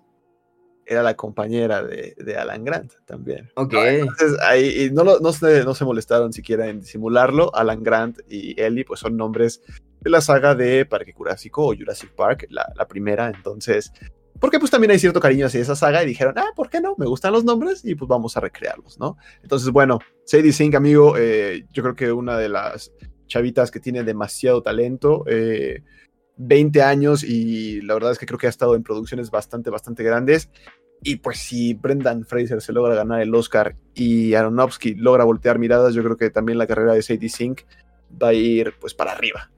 era 0.85 1.03
la 1.03 1.15
compañera 1.15 1.81
de, 1.83 2.35
Alan 2.37 2.65
Grant 2.65 2.91
también. 3.05 3.49
Ok. 3.55 3.73
Entonces, 3.73 4.37
ahí 4.41 4.89
no, 4.91 5.03
no, 5.05 5.31
se, 5.31 5.63
no 5.63 5.73
se 5.73 5.85
molestaron 5.85 6.33
siquiera 6.33 6.67
en 6.67 6.81
disimularlo. 6.81 7.55
Alan 7.55 7.81
Grant 7.81 8.19
y 8.27 8.59
Ellie, 8.59 8.83
pues 8.83 8.99
son 8.99 9.15
nombres 9.15 9.61
de 10.01 10.09
la 10.09 10.19
saga 10.19 10.53
de 10.53 10.85
Parque 10.85 11.13
Jurásico 11.13 11.65
o 11.65 11.75
Jurassic 11.75 12.13
Park, 12.13 12.47
la, 12.49 12.73
la 12.75 12.87
primera. 12.89 13.29
Entonces, 13.29 13.93
porque 14.41 14.57
pues 14.57 14.71
también 14.71 14.89
hay 14.89 14.97
cierto 14.97 15.19
cariño 15.19 15.45
hacia 15.45 15.61
esa 15.61 15.75
saga 15.75 16.03
y 16.03 16.07
dijeron, 16.07 16.33
ah, 16.35 16.49
¿por 16.55 16.69
qué 16.71 16.81
no? 16.81 16.95
Me 16.97 17.05
gustan 17.05 17.31
los 17.31 17.43
nombres 17.45 17.85
y 17.85 17.93
pues 17.93 18.09
vamos 18.09 18.35
a 18.35 18.39
recrearlos, 18.39 18.99
¿no? 18.99 19.15
Entonces, 19.43 19.69
bueno, 19.69 19.99
Sadie 20.25 20.51
Sink, 20.51 20.73
amigo, 20.73 21.15
eh, 21.15 21.67
yo 21.71 21.83
creo 21.83 21.95
que 21.95 22.11
una 22.11 22.39
de 22.39 22.49
las 22.49 22.91
chavitas 23.27 23.69
que 23.69 23.79
tiene 23.79 24.03
demasiado 24.03 24.63
talento, 24.63 25.23
20 26.37 26.79
eh, 26.79 26.81
años 26.81 27.23
y 27.23 27.81
la 27.81 27.93
verdad 27.93 28.13
es 28.13 28.17
que 28.17 28.25
creo 28.25 28.39
que 28.39 28.47
ha 28.47 28.49
estado 28.49 28.75
en 28.75 28.81
producciones 28.81 29.29
bastante, 29.29 29.69
bastante 29.69 30.03
grandes. 30.03 30.49
Y 31.03 31.17
pues 31.17 31.37
si 31.37 31.75
Brendan 31.75 32.25
Fraser 32.25 32.61
se 32.61 32.73
logra 32.73 32.95
ganar 32.95 33.21
el 33.21 33.33
Oscar 33.35 33.75
y 33.93 34.33
Aronofsky 34.33 34.95
logra 34.95 35.23
voltear 35.23 35.59
miradas, 35.59 35.93
yo 35.93 36.03
creo 36.03 36.17
que 36.17 36.31
también 36.31 36.57
la 36.57 36.65
carrera 36.65 36.95
de 36.95 37.03
Sadie 37.03 37.29
Sink 37.29 37.61
va 38.21 38.29
a 38.29 38.33
ir 38.33 38.73
pues 38.79 38.95
para 38.95 39.11
arriba. 39.11 39.51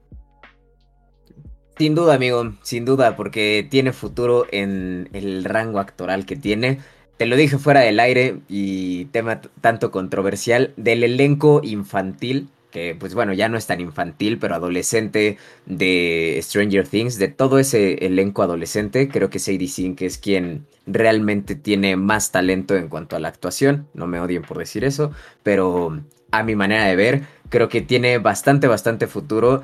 Sin 1.76 1.96
duda, 1.96 2.14
amigo, 2.14 2.52
sin 2.62 2.84
duda, 2.84 3.16
porque 3.16 3.66
tiene 3.68 3.92
futuro 3.92 4.46
en 4.52 5.08
el 5.12 5.44
rango 5.44 5.80
actoral 5.80 6.24
que 6.24 6.36
tiene. 6.36 6.78
Te 7.16 7.26
lo 7.26 7.34
dije 7.34 7.58
fuera 7.58 7.80
del 7.80 7.98
aire 7.98 8.36
y 8.48 9.06
tema 9.06 9.40
tanto 9.60 9.90
controversial 9.90 10.72
del 10.76 11.02
elenco 11.02 11.60
infantil, 11.64 12.48
que 12.70 12.96
pues 12.98 13.14
bueno, 13.14 13.32
ya 13.32 13.48
no 13.48 13.58
es 13.58 13.66
tan 13.66 13.80
infantil, 13.80 14.38
pero 14.38 14.54
adolescente 14.54 15.36
de 15.66 16.38
Stranger 16.42 16.86
Things, 16.86 17.18
de 17.18 17.28
todo 17.28 17.58
ese 17.58 17.94
elenco 18.06 18.42
adolescente, 18.42 19.08
creo 19.08 19.28
que 19.28 19.40
Sadie 19.40 19.68
Sink 19.68 20.02
es 20.02 20.18
quien 20.18 20.66
realmente 20.86 21.56
tiene 21.56 21.96
más 21.96 22.30
talento 22.30 22.76
en 22.76 22.88
cuanto 22.88 23.16
a 23.16 23.20
la 23.20 23.28
actuación. 23.28 23.88
No 23.94 24.06
me 24.06 24.20
odien 24.20 24.42
por 24.42 24.58
decir 24.58 24.84
eso, 24.84 25.10
pero 25.42 26.00
a 26.30 26.42
mi 26.44 26.54
manera 26.54 26.84
de 26.84 26.94
ver, 26.94 27.22
creo 27.48 27.68
que 27.68 27.80
tiene 27.80 28.18
bastante, 28.18 28.68
bastante 28.68 29.08
futuro 29.08 29.62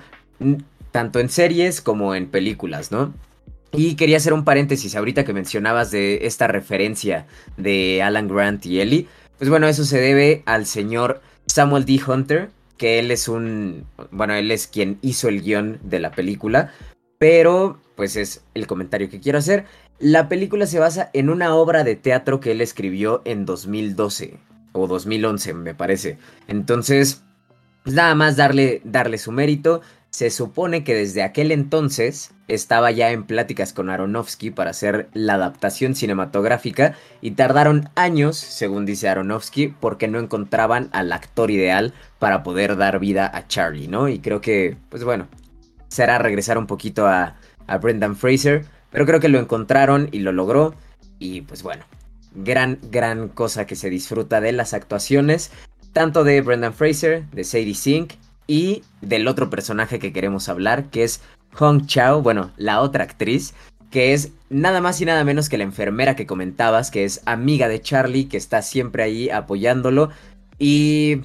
tanto 0.92 1.20
en 1.20 1.28
series 1.28 1.80
como 1.80 2.14
en 2.14 2.28
películas, 2.28 2.90
¿no? 2.90 3.12
Y 3.72 3.94
quería 3.94 4.16
hacer 4.16 4.32
un 4.32 4.44
paréntesis 4.44 4.96
ahorita 4.96 5.24
que 5.24 5.32
mencionabas 5.32 5.90
de 5.90 6.26
esta 6.26 6.48
referencia 6.48 7.26
de 7.56 8.02
Alan 8.02 8.28
Grant 8.28 8.66
y 8.66 8.80
Ellie. 8.80 9.06
Pues 9.38 9.48
bueno, 9.48 9.68
eso 9.68 9.84
se 9.84 10.00
debe 10.00 10.42
al 10.44 10.66
señor 10.66 11.22
Samuel 11.46 11.84
D. 11.84 12.00
Hunter, 12.06 12.50
que 12.76 12.98
él 12.98 13.10
es 13.10 13.28
un, 13.28 13.84
bueno, 14.10 14.34
él 14.34 14.50
es 14.50 14.66
quien 14.66 14.98
hizo 15.02 15.28
el 15.28 15.42
guion 15.42 15.78
de 15.82 16.00
la 16.00 16.10
película, 16.10 16.72
pero 17.18 17.78
pues 17.94 18.16
es 18.16 18.42
el 18.54 18.66
comentario 18.66 19.08
que 19.08 19.20
quiero 19.20 19.38
hacer. 19.38 19.66
La 19.98 20.28
película 20.28 20.66
se 20.66 20.78
basa 20.78 21.10
en 21.12 21.28
una 21.28 21.54
obra 21.54 21.84
de 21.84 21.94
teatro 21.94 22.40
que 22.40 22.52
él 22.52 22.60
escribió 22.62 23.22
en 23.24 23.44
2012 23.44 24.38
o 24.72 24.86
2011, 24.86 25.54
me 25.54 25.74
parece. 25.74 26.18
Entonces, 26.48 27.22
pues 27.84 27.94
nada 27.94 28.14
más 28.14 28.36
darle, 28.36 28.80
darle 28.84 29.18
su 29.18 29.32
mérito. 29.32 29.82
Se 30.10 30.30
supone 30.30 30.82
que 30.82 30.94
desde 30.94 31.22
aquel 31.22 31.52
entonces 31.52 32.32
estaba 32.48 32.90
ya 32.90 33.12
en 33.12 33.24
pláticas 33.24 33.72
con 33.72 33.90
Aronofsky 33.90 34.50
para 34.50 34.70
hacer 34.70 35.08
la 35.14 35.34
adaptación 35.34 35.94
cinematográfica 35.94 36.94
y 37.20 37.32
tardaron 37.32 37.88
años, 37.94 38.36
según 38.36 38.86
dice 38.86 39.08
Aronofsky, 39.08 39.68
porque 39.68 40.08
no 40.08 40.18
encontraban 40.18 40.90
al 40.92 41.12
actor 41.12 41.50
ideal 41.52 41.94
para 42.18 42.42
poder 42.42 42.76
dar 42.76 42.98
vida 42.98 43.30
a 43.32 43.46
Charlie, 43.46 43.86
¿no? 43.86 44.08
Y 44.08 44.18
creo 44.18 44.40
que, 44.40 44.76
pues 44.88 45.04
bueno, 45.04 45.28
será 45.88 46.18
regresar 46.18 46.58
un 46.58 46.66
poquito 46.66 47.06
a, 47.06 47.36
a 47.68 47.78
Brendan 47.78 48.16
Fraser, 48.16 48.66
pero 48.90 49.06
creo 49.06 49.20
que 49.20 49.28
lo 49.28 49.38
encontraron 49.38 50.08
y 50.10 50.18
lo 50.18 50.32
logró 50.32 50.74
y 51.20 51.42
pues 51.42 51.62
bueno, 51.62 51.84
gran, 52.34 52.78
gran 52.90 53.28
cosa 53.28 53.66
que 53.66 53.76
se 53.76 53.90
disfruta 53.90 54.40
de 54.40 54.52
las 54.52 54.74
actuaciones, 54.74 55.52
tanto 55.92 56.24
de 56.24 56.40
Brendan 56.40 56.74
Fraser, 56.74 57.26
de 57.30 57.44
Sadie 57.44 57.74
Sink, 57.74 58.14
y 58.50 58.82
del 59.00 59.28
otro 59.28 59.48
personaje 59.48 60.00
que 60.00 60.12
queremos 60.12 60.48
hablar, 60.48 60.90
que 60.90 61.04
es 61.04 61.20
Hong 61.54 61.86
Chao, 61.86 62.20
bueno, 62.20 62.50
la 62.56 62.80
otra 62.80 63.04
actriz, 63.04 63.54
que 63.92 64.12
es 64.12 64.32
nada 64.48 64.80
más 64.80 65.00
y 65.00 65.04
nada 65.04 65.22
menos 65.22 65.48
que 65.48 65.56
la 65.56 65.62
enfermera 65.62 66.16
que 66.16 66.26
comentabas, 66.26 66.90
que 66.90 67.04
es 67.04 67.22
amiga 67.26 67.68
de 67.68 67.80
Charlie, 67.80 68.24
que 68.24 68.36
está 68.36 68.60
siempre 68.62 69.04
ahí 69.04 69.30
apoyándolo. 69.30 70.10
Y... 70.58 71.20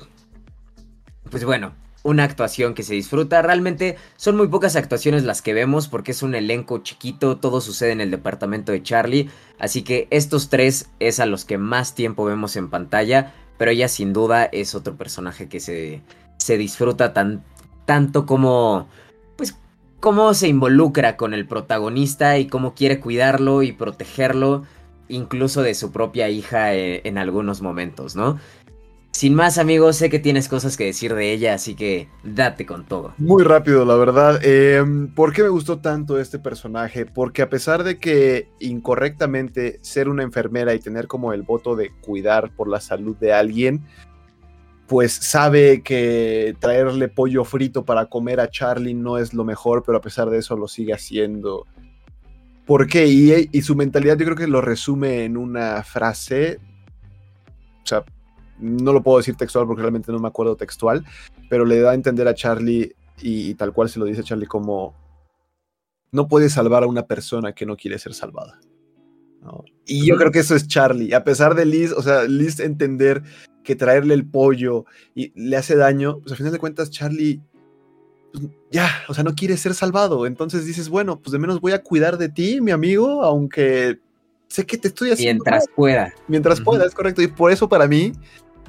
Pues 1.31 1.43
bueno, 1.45 1.73
una 2.03 2.25
actuación 2.25 2.75
que 2.75 2.83
se 2.83 2.93
disfruta. 2.93 3.41
Realmente 3.41 3.95
son 4.17 4.37
muy 4.37 4.47
pocas 4.47 4.75
actuaciones 4.75 5.23
las 5.23 5.41
que 5.41 5.55
vemos 5.55 5.87
porque 5.87 6.11
es 6.11 6.21
un 6.21 6.35
elenco 6.35 6.83
chiquito, 6.83 7.37
todo 7.37 7.59
sucede 7.59 7.91
en 7.91 8.01
el 8.01 8.11
departamento 8.11 8.71
de 8.71 8.83
Charlie. 8.83 9.31
Así 9.57 9.81
que 9.81 10.07
estos 10.11 10.49
tres 10.49 10.91
es 10.99 11.19
a 11.19 11.25
los 11.25 11.43
que 11.43 11.57
más 11.57 11.95
tiempo 11.95 12.23
vemos 12.23 12.55
en 12.55 12.69
pantalla, 12.69 13.33
pero 13.57 13.71
ella 13.71 13.87
sin 13.87 14.13
duda 14.13 14.45
es 14.45 14.75
otro 14.75 14.95
personaje 14.95 15.49
que 15.49 15.59
se 15.59 16.03
se 16.37 16.57
disfruta 16.57 17.13
tan, 17.13 17.43
tanto 17.85 18.25
como, 18.25 18.87
pues, 19.35 19.55
cómo 19.99 20.33
se 20.33 20.47
involucra 20.47 21.17
con 21.17 21.33
el 21.33 21.47
protagonista 21.47 22.37
y 22.37 22.47
cómo 22.47 22.73
quiere 22.75 22.99
cuidarlo 22.99 23.63
y 23.63 23.71
protegerlo, 23.71 24.63
incluso 25.07 25.61
de 25.61 25.75
su 25.75 25.91
propia 25.91 26.29
hija 26.29 26.73
eh, 26.73 27.01
en 27.03 27.17
algunos 27.17 27.61
momentos, 27.61 28.15
¿no? 28.15 28.37
Sin 29.15 29.33
más 29.33 29.57
amigos, 29.57 29.95
sé 29.95 30.09
que 30.09 30.19
tienes 30.19 30.49
cosas 30.49 30.75
que 30.75 30.83
decir 30.83 31.15
de 31.15 31.31
ella, 31.31 31.53
así 31.53 31.73
que 31.73 32.09
date 32.25 32.65
con 32.65 32.83
todo. 32.83 33.13
Muy 33.17 33.45
rápido, 33.45 33.85
la 33.85 33.95
verdad. 33.95 34.43
Em, 34.43 35.07
¿Por 35.07 35.31
qué 35.31 35.41
me 35.41 35.47
gustó 35.47 35.79
tanto 35.79 36.19
este 36.19 36.37
personaje? 36.37 37.05
Porque 37.05 37.41
a 37.41 37.49
pesar 37.49 37.85
de 37.85 37.97
que 37.97 38.49
incorrectamente 38.59 39.79
ser 39.81 40.09
una 40.09 40.23
enfermera 40.23 40.73
y 40.73 40.79
tener 40.79 41.07
como 41.07 41.31
el 41.31 41.43
voto 41.43 41.77
de 41.77 41.91
cuidar 42.01 42.53
por 42.57 42.67
la 42.67 42.81
salud 42.81 43.15
de 43.15 43.31
alguien, 43.31 43.85
pues 44.87 45.13
sabe 45.13 45.81
que 45.81 46.55
traerle 46.59 47.07
pollo 47.07 47.43
frito 47.43 47.85
para 47.85 48.05
comer 48.05 48.39
a 48.39 48.49
Charlie 48.49 48.93
no 48.93 49.17
es 49.17 49.33
lo 49.33 49.43
mejor, 49.43 49.83
pero 49.83 49.97
a 49.97 50.01
pesar 50.01 50.29
de 50.29 50.37
eso 50.37 50.55
lo 50.55 50.67
sigue 50.67 50.93
haciendo. 50.93 51.65
¿Por 52.65 52.87
qué? 52.87 53.07
Y, 53.07 53.61
su 53.61 53.75
mentalidad 53.75 54.17
yo 54.17 54.25
creo 54.25 54.37
que 54.37 54.47
lo 54.47 54.61
resume 54.61 55.23
en 55.23 55.37
una 55.37 55.83
frase. 55.83 56.59
O 57.83 57.87
sea, 57.87 58.03
no 58.59 58.93
lo 58.93 59.03
puedo 59.03 59.17
decir 59.17 59.35
textual 59.35 59.67
porque 59.67 59.81
realmente 59.81 60.11
no 60.11 60.19
me 60.19 60.27
acuerdo 60.27 60.55
textual, 60.55 61.03
pero 61.49 61.65
le 61.65 61.79
da 61.79 61.91
a 61.91 61.95
entender 61.95 62.27
a 62.27 62.33
Charlie 62.33 62.95
y, 63.21 63.53
tal 63.55 63.73
cual 63.73 63.89
se 63.89 63.99
lo 63.99 64.05
dice 64.05 64.21
a 64.21 64.23
Charlie 64.23 64.47
como 64.47 64.95
no 66.11 66.27
puede 66.27 66.49
salvar 66.49 66.83
a 66.83 66.87
una 66.87 67.05
persona 67.05 67.53
que 67.53 67.65
no 67.65 67.75
quiere 67.75 67.99
ser 67.99 68.13
salvada. 68.13 68.59
Y 69.85 70.07
yo 70.07 70.15
creo 70.17 70.31
que 70.31 70.39
eso 70.39 70.55
es 70.55 70.67
Charlie. 70.67 71.13
A 71.13 71.23
pesar 71.23 71.53
de 71.53 71.65
Liz, 71.65 71.91
o 71.91 72.01
sea, 72.01 72.23
Liz 72.23 72.59
entender 72.59 73.21
que 73.65 73.75
traerle 73.75 74.13
el 74.13 74.25
pollo 74.25 74.85
y 75.13 75.33
le 75.35 75.57
hace 75.57 75.75
daño, 75.75 76.19
pues 76.19 76.31
al 76.31 76.37
final 76.37 76.53
de 76.53 76.59
cuentas 76.59 76.89
Charlie 76.89 77.41
pues, 78.31 78.45
ya, 78.71 78.89
o 79.07 79.13
sea, 79.13 79.23
no 79.23 79.35
quiere 79.35 79.57
ser 79.57 79.73
salvado. 79.73 80.25
Entonces 80.25 80.65
dices, 80.65 80.89
bueno, 80.89 81.19
pues 81.19 81.31
de 81.31 81.39
menos 81.39 81.59
voy 81.59 81.73
a 81.73 81.81
cuidar 81.81 82.17
de 82.17 82.29
ti, 82.29 82.61
mi 82.61 82.71
amigo, 82.71 83.23
aunque 83.23 83.99
sé 84.47 84.65
que 84.65 84.77
te 84.77 84.89
estoy 84.89 85.11
haciendo. 85.11 85.43
Mientras 85.43 85.65
pueda. 85.75 86.13
Mientras 86.27 86.61
pueda, 86.61 86.85
es 86.85 86.93
correcto. 86.93 87.21
Y 87.21 87.27
por 87.27 87.51
eso 87.51 87.67
para 87.69 87.87
mí 87.87 88.13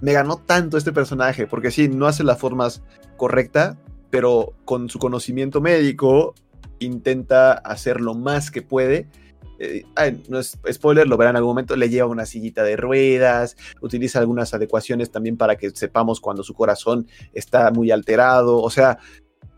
me 0.00 0.12
ganó 0.12 0.37
tanto 0.37 0.76
este 0.76 0.93
personaje, 0.93 1.47
porque 1.47 1.71
sí, 1.71 1.88
no 1.88 2.07
hace 2.07 2.25
las 2.25 2.38
formas 2.38 2.83
correcta, 3.17 3.79
pero 4.11 4.53
con 4.65 4.88
su 4.88 4.99
conocimiento 4.99 5.61
médico 5.61 6.35
intenta 6.79 7.53
hacer 7.53 8.00
lo 8.00 8.15
más 8.15 8.50
que 8.50 8.62
puede 8.62 9.09
eh, 9.59 9.85
no 10.29 10.39
es 10.39 10.59
spoiler, 10.71 11.07
lo 11.07 11.17
verán 11.17 11.33
en 11.33 11.37
algún 11.39 11.51
momento, 11.51 11.77
le 11.77 11.89
lleva 11.89 12.09
una 12.09 12.27
sillita 12.27 12.63
de 12.63 12.77
ruedas, 12.77 13.57
utiliza 13.81 14.19
algunas 14.19 14.53
adecuaciones 14.55 15.11
también 15.11 15.37
para 15.37 15.57
que 15.57 15.71
sepamos 15.71 16.21
cuando 16.21 16.43
su 16.43 16.55
corazón 16.55 17.07
está 17.33 17.71
muy 17.71 17.91
alterado, 17.91 18.61
o 18.61 18.71
sea, 18.71 18.99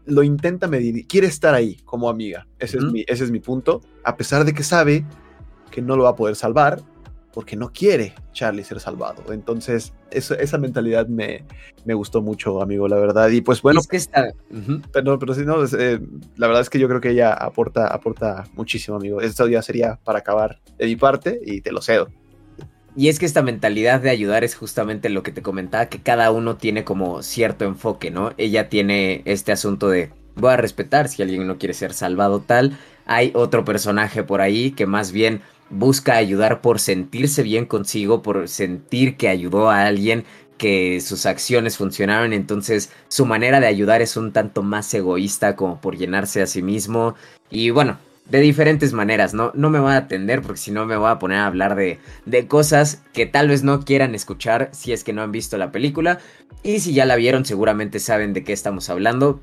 lo 0.05 0.23
intenta 0.23 0.69
medir, 0.69 1.07
quiere 1.07 1.27
estar 1.27 1.55
ahí 1.55 1.77
como 1.85 2.09
amiga, 2.09 2.47
ese, 2.59 2.79
es 2.79 2.85
mi, 2.85 3.05
ese 3.07 3.25
es 3.25 3.31
mi 3.31 3.41
punto, 3.41 3.83
a 4.05 4.17
pesar 4.17 4.45
de 4.45 4.55
que 4.55 4.63
sabe 4.63 5.05
que 5.71 5.83
no 5.83 5.97
lo 5.97 6.05
va 6.05 6.11
a 6.11 6.17
poder 6.17 6.37
salvar, 6.37 6.81
porque 7.39 7.55
no 7.55 7.73
quiere 7.73 8.15
Charlie 8.33 8.65
ser 8.65 8.81
salvado. 8.81 9.33
Entonces, 9.33 9.93
esa 10.11 10.59
mentalidad 10.59 11.07
me, 11.07 11.45
me, 11.85 11.95
gustó 11.95 12.21
mucho, 12.21 12.61
amigo, 12.61 12.89
la 12.89 12.97
verdad. 12.97 13.29
Y 13.29 13.43
pues 13.43 13.63
bueno. 13.63 13.79
Es 13.79 13.87
que 13.87 13.97
está. 13.97 14.33
pero, 14.93 15.21
pero 15.21 15.35
sí, 15.35 15.43
no, 15.45 15.65
eh, 15.65 16.01
la 16.37 16.49
verdad 16.49 16.63
es 16.63 16.69
que 16.69 16.81
yo 16.81 16.89
creo 16.89 17.01
que 17.01 17.11
ella 17.11 17.33
aporta, 17.33 17.87
aporta 17.87 18.49
muchísimo, 18.55 18.97
amigo. 18.97 19.21
Esto 19.21 19.47
ya 19.47 19.63
sería 19.63 20.01
para 20.03 20.19
acabar 20.19 20.59
de 20.79 20.87
mi 20.87 20.97
parte 20.97 21.41
y 21.47 21.61
te 21.61 21.71
lo 21.71 21.81
cedo. 21.81 22.09
Y 22.97 23.09
es 23.09 23.21
que 23.21 23.27
esta 23.27 23.43
mentalidad 23.43 24.01
de 24.01 24.11
ayudar 24.11 24.43
es 24.43 24.57
justamente 24.57 25.09
lo 25.09 25.23
que 25.23 25.31
te 25.31 25.41
comentaba, 25.41 25.87
que 25.87 26.03
cada 26.03 26.33
uno 26.33 26.57
tiene 26.57 26.83
como 26.83 27.23
cierto 27.23 27.65
enfoque, 27.65 28.11
¿no? 28.11 28.33
Ella 28.37 28.69
tiene 28.69 29.23
este 29.27 29.53
asunto 29.53 29.89
de 29.89 30.11
voy 30.35 30.55
a 30.55 30.57
respetar 30.57 31.09
si 31.09 31.23
alguien 31.23 31.47
no 31.47 31.57
quiere 31.57 31.75
ser 31.75 31.93
salvado 31.93 32.41
tal. 32.41 32.77
Hay 33.07 33.31
otro 33.37 33.65
personaje 33.65 34.25
por 34.25 34.41
ahí 34.41 34.73
que 34.73 34.87
más 34.87 35.13
bien 35.13 35.41
busca 35.71 36.17
ayudar 36.17 36.61
por 36.61 36.81
sentirse 36.81 37.43
bien 37.43 37.67
consigo, 37.67 38.23
por 38.23 38.49
sentir 38.49 39.17
que 39.17 39.29
ayudó 39.29 39.71
a 39.71 39.87
alguien 39.87 40.25
que 40.59 41.01
sus 41.01 41.25
acciones 41.25 41.77
funcionaron, 41.77 42.33
entonces 42.33 42.91
su 43.09 43.25
manera 43.25 43.61
de 43.61 43.69
ayudar 43.69 44.03
es 44.03 44.17
un 44.17 44.33
tanto 44.33 44.63
más 44.63 44.93
egoísta 44.93 45.57
como 45.57 45.81
por 45.81 45.97
llenarse 45.97 46.43
a 46.43 46.47
sí 46.47 46.63
mismo. 46.63 47.15
Y 47.49 47.71
bueno, 47.71 47.97
de 48.29 48.41
diferentes 48.41 48.93
maneras, 48.93 49.33
¿no? 49.33 49.53
No 49.55 49.71
me 49.71 49.81
voy 49.81 49.93
a 49.93 49.99
atender 49.99 50.43
porque 50.43 50.59
si 50.61 50.71
no 50.71 50.85
me 50.85 50.97
voy 50.97 51.11
a 51.11 51.19
poner 51.19 51.39
a 51.39 51.47
hablar 51.47 51.77
de, 51.77 51.99
de 52.27 52.47
cosas 52.47 53.03
que 53.15 53.25
tal 53.25 53.49
vez 53.49 53.63
no 53.63 53.85
quieran 53.85 54.15
escuchar 54.15 54.69
si 54.73 54.93
es 54.93 55.05
que 55.05 55.13
no 55.13 55.23
han 55.23 55.33
visto 55.33 55.57
la 55.57 55.73
película. 55.73 56.19
Y 56.63 56.81
si 56.81 56.93
ya 56.93 57.07
la 57.07 57.17
vieron 57.17 57.45
seguramente 57.45 58.01
saben 58.01 58.35
de 58.35 58.45
qué 58.45 58.53
estamos 58.53 58.91
hablando. 58.91 59.41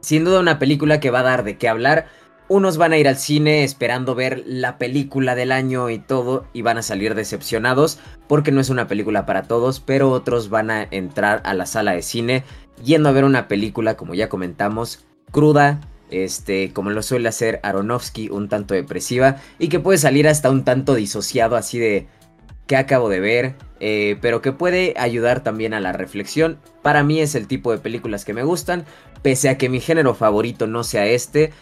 Sin 0.00 0.24
duda 0.24 0.40
una 0.40 0.58
película 0.58 1.00
que 1.00 1.10
va 1.10 1.20
a 1.20 1.24
dar 1.24 1.44
de 1.44 1.58
qué 1.58 1.68
hablar. 1.68 2.06
Unos 2.48 2.76
van 2.76 2.92
a 2.92 2.98
ir 2.98 3.08
al 3.08 3.16
cine 3.16 3.64
esperando 3.64 4.14
ver 4.14 4.44
la 4.46 4.78
película 4.78 5.34
del 5.34 5.50
año 5.50 5.90
y 5.90 5.98
todo 5.98 6.46
y 6.52 6.62
van 6.62 6.78
a 6.78 6.82
salir 6.82 7.16
decepcionados 7.16 7.98
porque 8.28 8.52
no 8.52 8.60
es 8.60 8.70
una 8.70 8.86
película 8.86 9.26
para 9.26 9.42
todos, 9.42 9.80
pero 9.80 10.12
otros 10.12 10.48
van 10.48 10.70
a 10.70 10.84
entrar 10.84 11.42
a 11.44 11.54
la 11.54 11.66
sala 11.66 11.92
de 11.92 12.02
cine 12.02 12.44
yendo 12.84 13.08
a 13.08 13.12
ver 13.12 13.24
una 13.24 13.48
película, 13.48 13.96
como 13.96 14.14
ya 14.14 14.28
comentamos, 14.28 15.04
cruda, 15.32 15.80
este, 16.10 16.72
como 16.72 16.90
lo 16.90 17.02
suele 17.02 17.28
hacer 17.28 17.58
Aronofsky, 17.64 18.28
un 18.28 18.48
tanto 18.48 18.74
depresiva 18.74 19.38
y 19.58 19.68
que 19.68 19.80
puede 19.80 19.98
salir 19.98 20.28
hasta 20.28 20.50
un 20.50 20.64
tanto 20.64 20.94
disociado 20.94 21.56
así 21.56 21.80
de 21.80 22.06
que 22.66 22.76
acabo 22.76 23.08
de 23.08 23.20
ver, 23.20 23.54
eh, 23.80 24.18
pero 24.20 24.42
que 24.42 24.52
puede 24.52 24.94
ayudar 24.96 25.42
también 25.42 25.74
a 25.74 25.80
la 25.80 25.92
reflexión. 25.92 26.58
Para 26.82 27.02
mí 27.04 27.20
es 27.20 27.34
el 27.34 27.46
tipo 27.46 27.70
de 27.70 27.78
películas 27.78 28.24
que 28.24 28.34
me 28.34 28.42
gustan, 28.42 28.84
pese 29.22 29.48
a 29.48 29.58
que 29.58 29.68
mi 29.68 29.80
género 29.80 30.14
favorito 30.14 30.66
no 30.66 30.82
sea 30.84 31.06
este. 31.06 31.52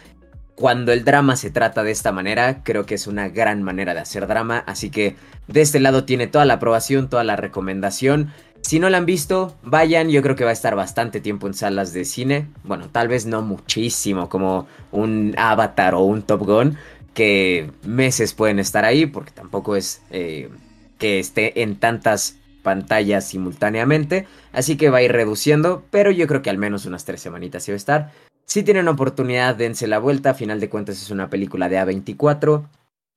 Cuando 0.55 0.93
el 0.93 1.03
drama 1.03 1.35
se 1.35 1.51
trata 1.51 1.83
de 1.83 1.91
esta 1.91 2.13
manera, 2.13 2.63
creo 2.63 2.85
que 2.85 2.95
es 2.95 3.07
una 3.07 3.27
gran 3.27 3.61
manera 3.61 3.93
de 3.93 3.99
hacer 3.99 4.25
drama, 4.25 4.63
así 4.65 4.89
que 4.89 5.17
de 5.47 5.61
este 5.61 5.81
lado 5.81 6.05
tiene 6.05 6.27
toda 6.27 6.45
la 6.45 6.55
aprobación, 6.55 7.09
toda 7.09 7.25
la 7.25 7.35
recomendación. 7.35 8.31
Si 8.61 8.79
no 8.79 8.89
la 8.89 8.97
han 8.97 9.05
visto, 9.05 9.55
vayan, 9.63 10.09
yo 10.09 10.21
creo 10.21 10.37
que 10.37 10.45
va 10.45 10.51
a 10.51 10.53
estar 10.53 10.75
bastante 10.75 11.19
tiempo 11.19 11.45
en 11.47 11.53
salas 11.53 11.91
de 11.91 12.05
cine. 12.05 12.47
Bueno, 12.63 12.89
tal 12.89 13.09
vez 13.09 13.25
no 13.25 13.41
muchísimo 13.41 14.29
como 14.29 14.65
un 14.91 15.35
Avatar 15.37 15.93
o 15.93 16.03
un 16.03 16.21
Top 16.21 16.43
Gun, 16.43 16.77
que 17.13 17.69
meses 17.83 18.33
pueden 18.33 18.57
estar 18.59 18.85
ahí, 18.85 19.05
porque 19.05 19.31
tampoco 19.31 19.75
es 19.75 20.01
eh, 20.09 20.49
que 20.97 21.19
esté 21.19 21.61
en 21.63 21.75
tantas 21.75 22.37
pantallas 22.63 23.27
simultáneamente. 23.27 24.25
Así 24.53 24.77
que 24.77 24.89
va 24.89 24.99
a 24.99 25.03
ir 25.03 25.11
reduciendo, 25.11 25.83
pero 25.91 26.11
yo 26.11 26.27
creo 26.27 26.41
que 26.41 26.49
al 26.49 26.57
menos 26.57 26.85
unas 26.85 27.03
tres 27.03 27.21
semanitas 27.21 27.67
va 27.69 27.73
a 27.73 27.75
estar. 27.75 28.11
Si 28.45 28.63
tienen 28.63 28.87
oportunidad, 28.87 29.55
dense 29.55 29.87
la 29.87 29.99
vuelta. 29.99 30.31
A 30.31 30.33
final 30.35 30.59
de 30.59 30.69
cuentas 30.69 31.01
es 31.01 31.11
una 31.11 31.29
película 31.29 31.69
de 31.69 31.79
A24. 31.79 32.67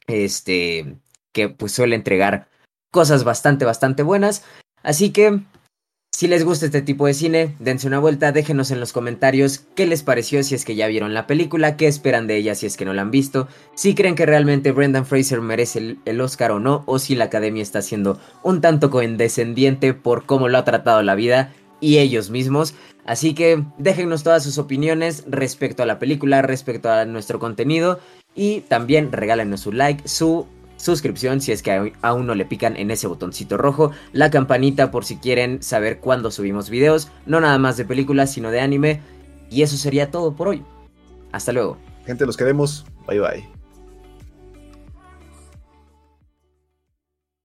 Este, 0.07 0.97
que 1.33 1.49
pues 1.49 1.73
suele 1.73 1.95
entregar 1.95 2.49
cosas 2.91 3.25
bastante, 3.25 3.65
bastante 3.65 4.03
buenas. 4.03 4.45
Así 4.83 5.11
que, 5.11 5.41
si 6.11 6.27
les 6.27 6.45
gusta 6.45 6.67
este 6.67 6.83
tipo 6.83 7.07
de 7.07 7.15
cine, 7.15 7.55
dense 7.59 7.87
una 7.87 7.99
vuelta, 7.99 8.33
déjenos 8.33 8.71
en 8.71 8.81
los 8.81 8.93
comentarios 8.93 9.61
qué 9.77 9.87
les 9.87 10.03
pareció 10.03 10.43
si 10.43 10.55
es 10.55 10.65
que 10.65 10.75
ya 10.75 10.87
vieron 10.89 11.15
la 11.15 11.27
película, 11.27 11.77
qué 11.77 11.87
esperan 11.87 12.27
de 12.27 12.37
ella 12.37 12.55
si 12.55 12.67
es 12.67 12.77
que 12.77 12.85
no 12.85 12.95
la 12.95 13.03
han 13.03 13.11
visto, 13.11 13.47
si 13.75 13.95
creen 13.95 14.15
que 14.15 14.27
realmente 14.27 14.73
Brendan 14.73 15.07
Fraser 15.07 15.41
merece 15.41 15.99
el, 16.05 16.21
Oscar 16.21 16.53
o 16.53 16.61
no, 16.61 16.83
o 16.87 16.99
si 16.99 17.15
la 17.15 17.25
academia 17.25 17.63
está 17.63 17.83
siendo 17.83 18.19
un 18.43 18.61
tanto 18.61 18.91
condescendiente 18.91 19.95
por 19.95 20.25
cómo 20.27 20.49
lo 20.49 20.59
ha 20.59 20.65
tratado 20.65 21.03
la 21.03 21.15
vida 21.15 21.53
y 21.81 21.99
ellos 21.99 22.31
mismos. 22.31 22.75
Así 23.05 23.35
que 23.35 23.65
déjenos 23.79 24.23
todas 24.23 24.43
sus 24.43 24.59
opiniones 24.59 25.25
respecto 25.27 25.83
a 25.83 25.87
la 25.87 25.99
película, 25.99 26.43
respecto 26.43 26.91
a 26.91 27.05
nuestro 27.05 27.39
contenido 27.39 28.01
y 28.35 28.61
también 28.63 29.13
regálenos 29.13 29.61
su 29.61 29.73
like, 29.73 30.07
su 30.07 30.47
suscripción 30.77 31.41
si 31.41 31.53
es 31.53 31.63
que 31.63 31.93
aún 32.03 32.27
no 32.27 32.35
le 32.35 32.45
pican 32.45 32.77
en 32.77 32.91
ese 32.91 33.07
botoncito 33.07 33.57
rojo, 33.57 33.91
la 34.13 34.31
campanita 34.31 34.91
por 34.91 35.05
si 35.05 35.17
quieren 35.17 35.63
saber 35.63 35.99
cuándo 35.99 36.31
subimos 36.31 36.71
videos, 36.71 37.11
no 37.27 37.41
nada 37.41 37.59
más 37.59 37.77
de 37.77 37.85
películas, 37.85 38.33
sino 38.33 38.51
de 38.51 38.61
anime. 38.61 39.01
Y 39.51 39.63
eso 39.63 39.77
sería 39.77 40.11
todo 40.11 40.37
por 40.37 40.49
hoy. 40.49 40.63
Hasta 41.33 41.53
luego. 41.53 41.79
Gente, 42.07 42.27
los 42.27 42.37
queremos. 42.37 42.85
Bye 43.07 43.21
bye. 43.21 43.58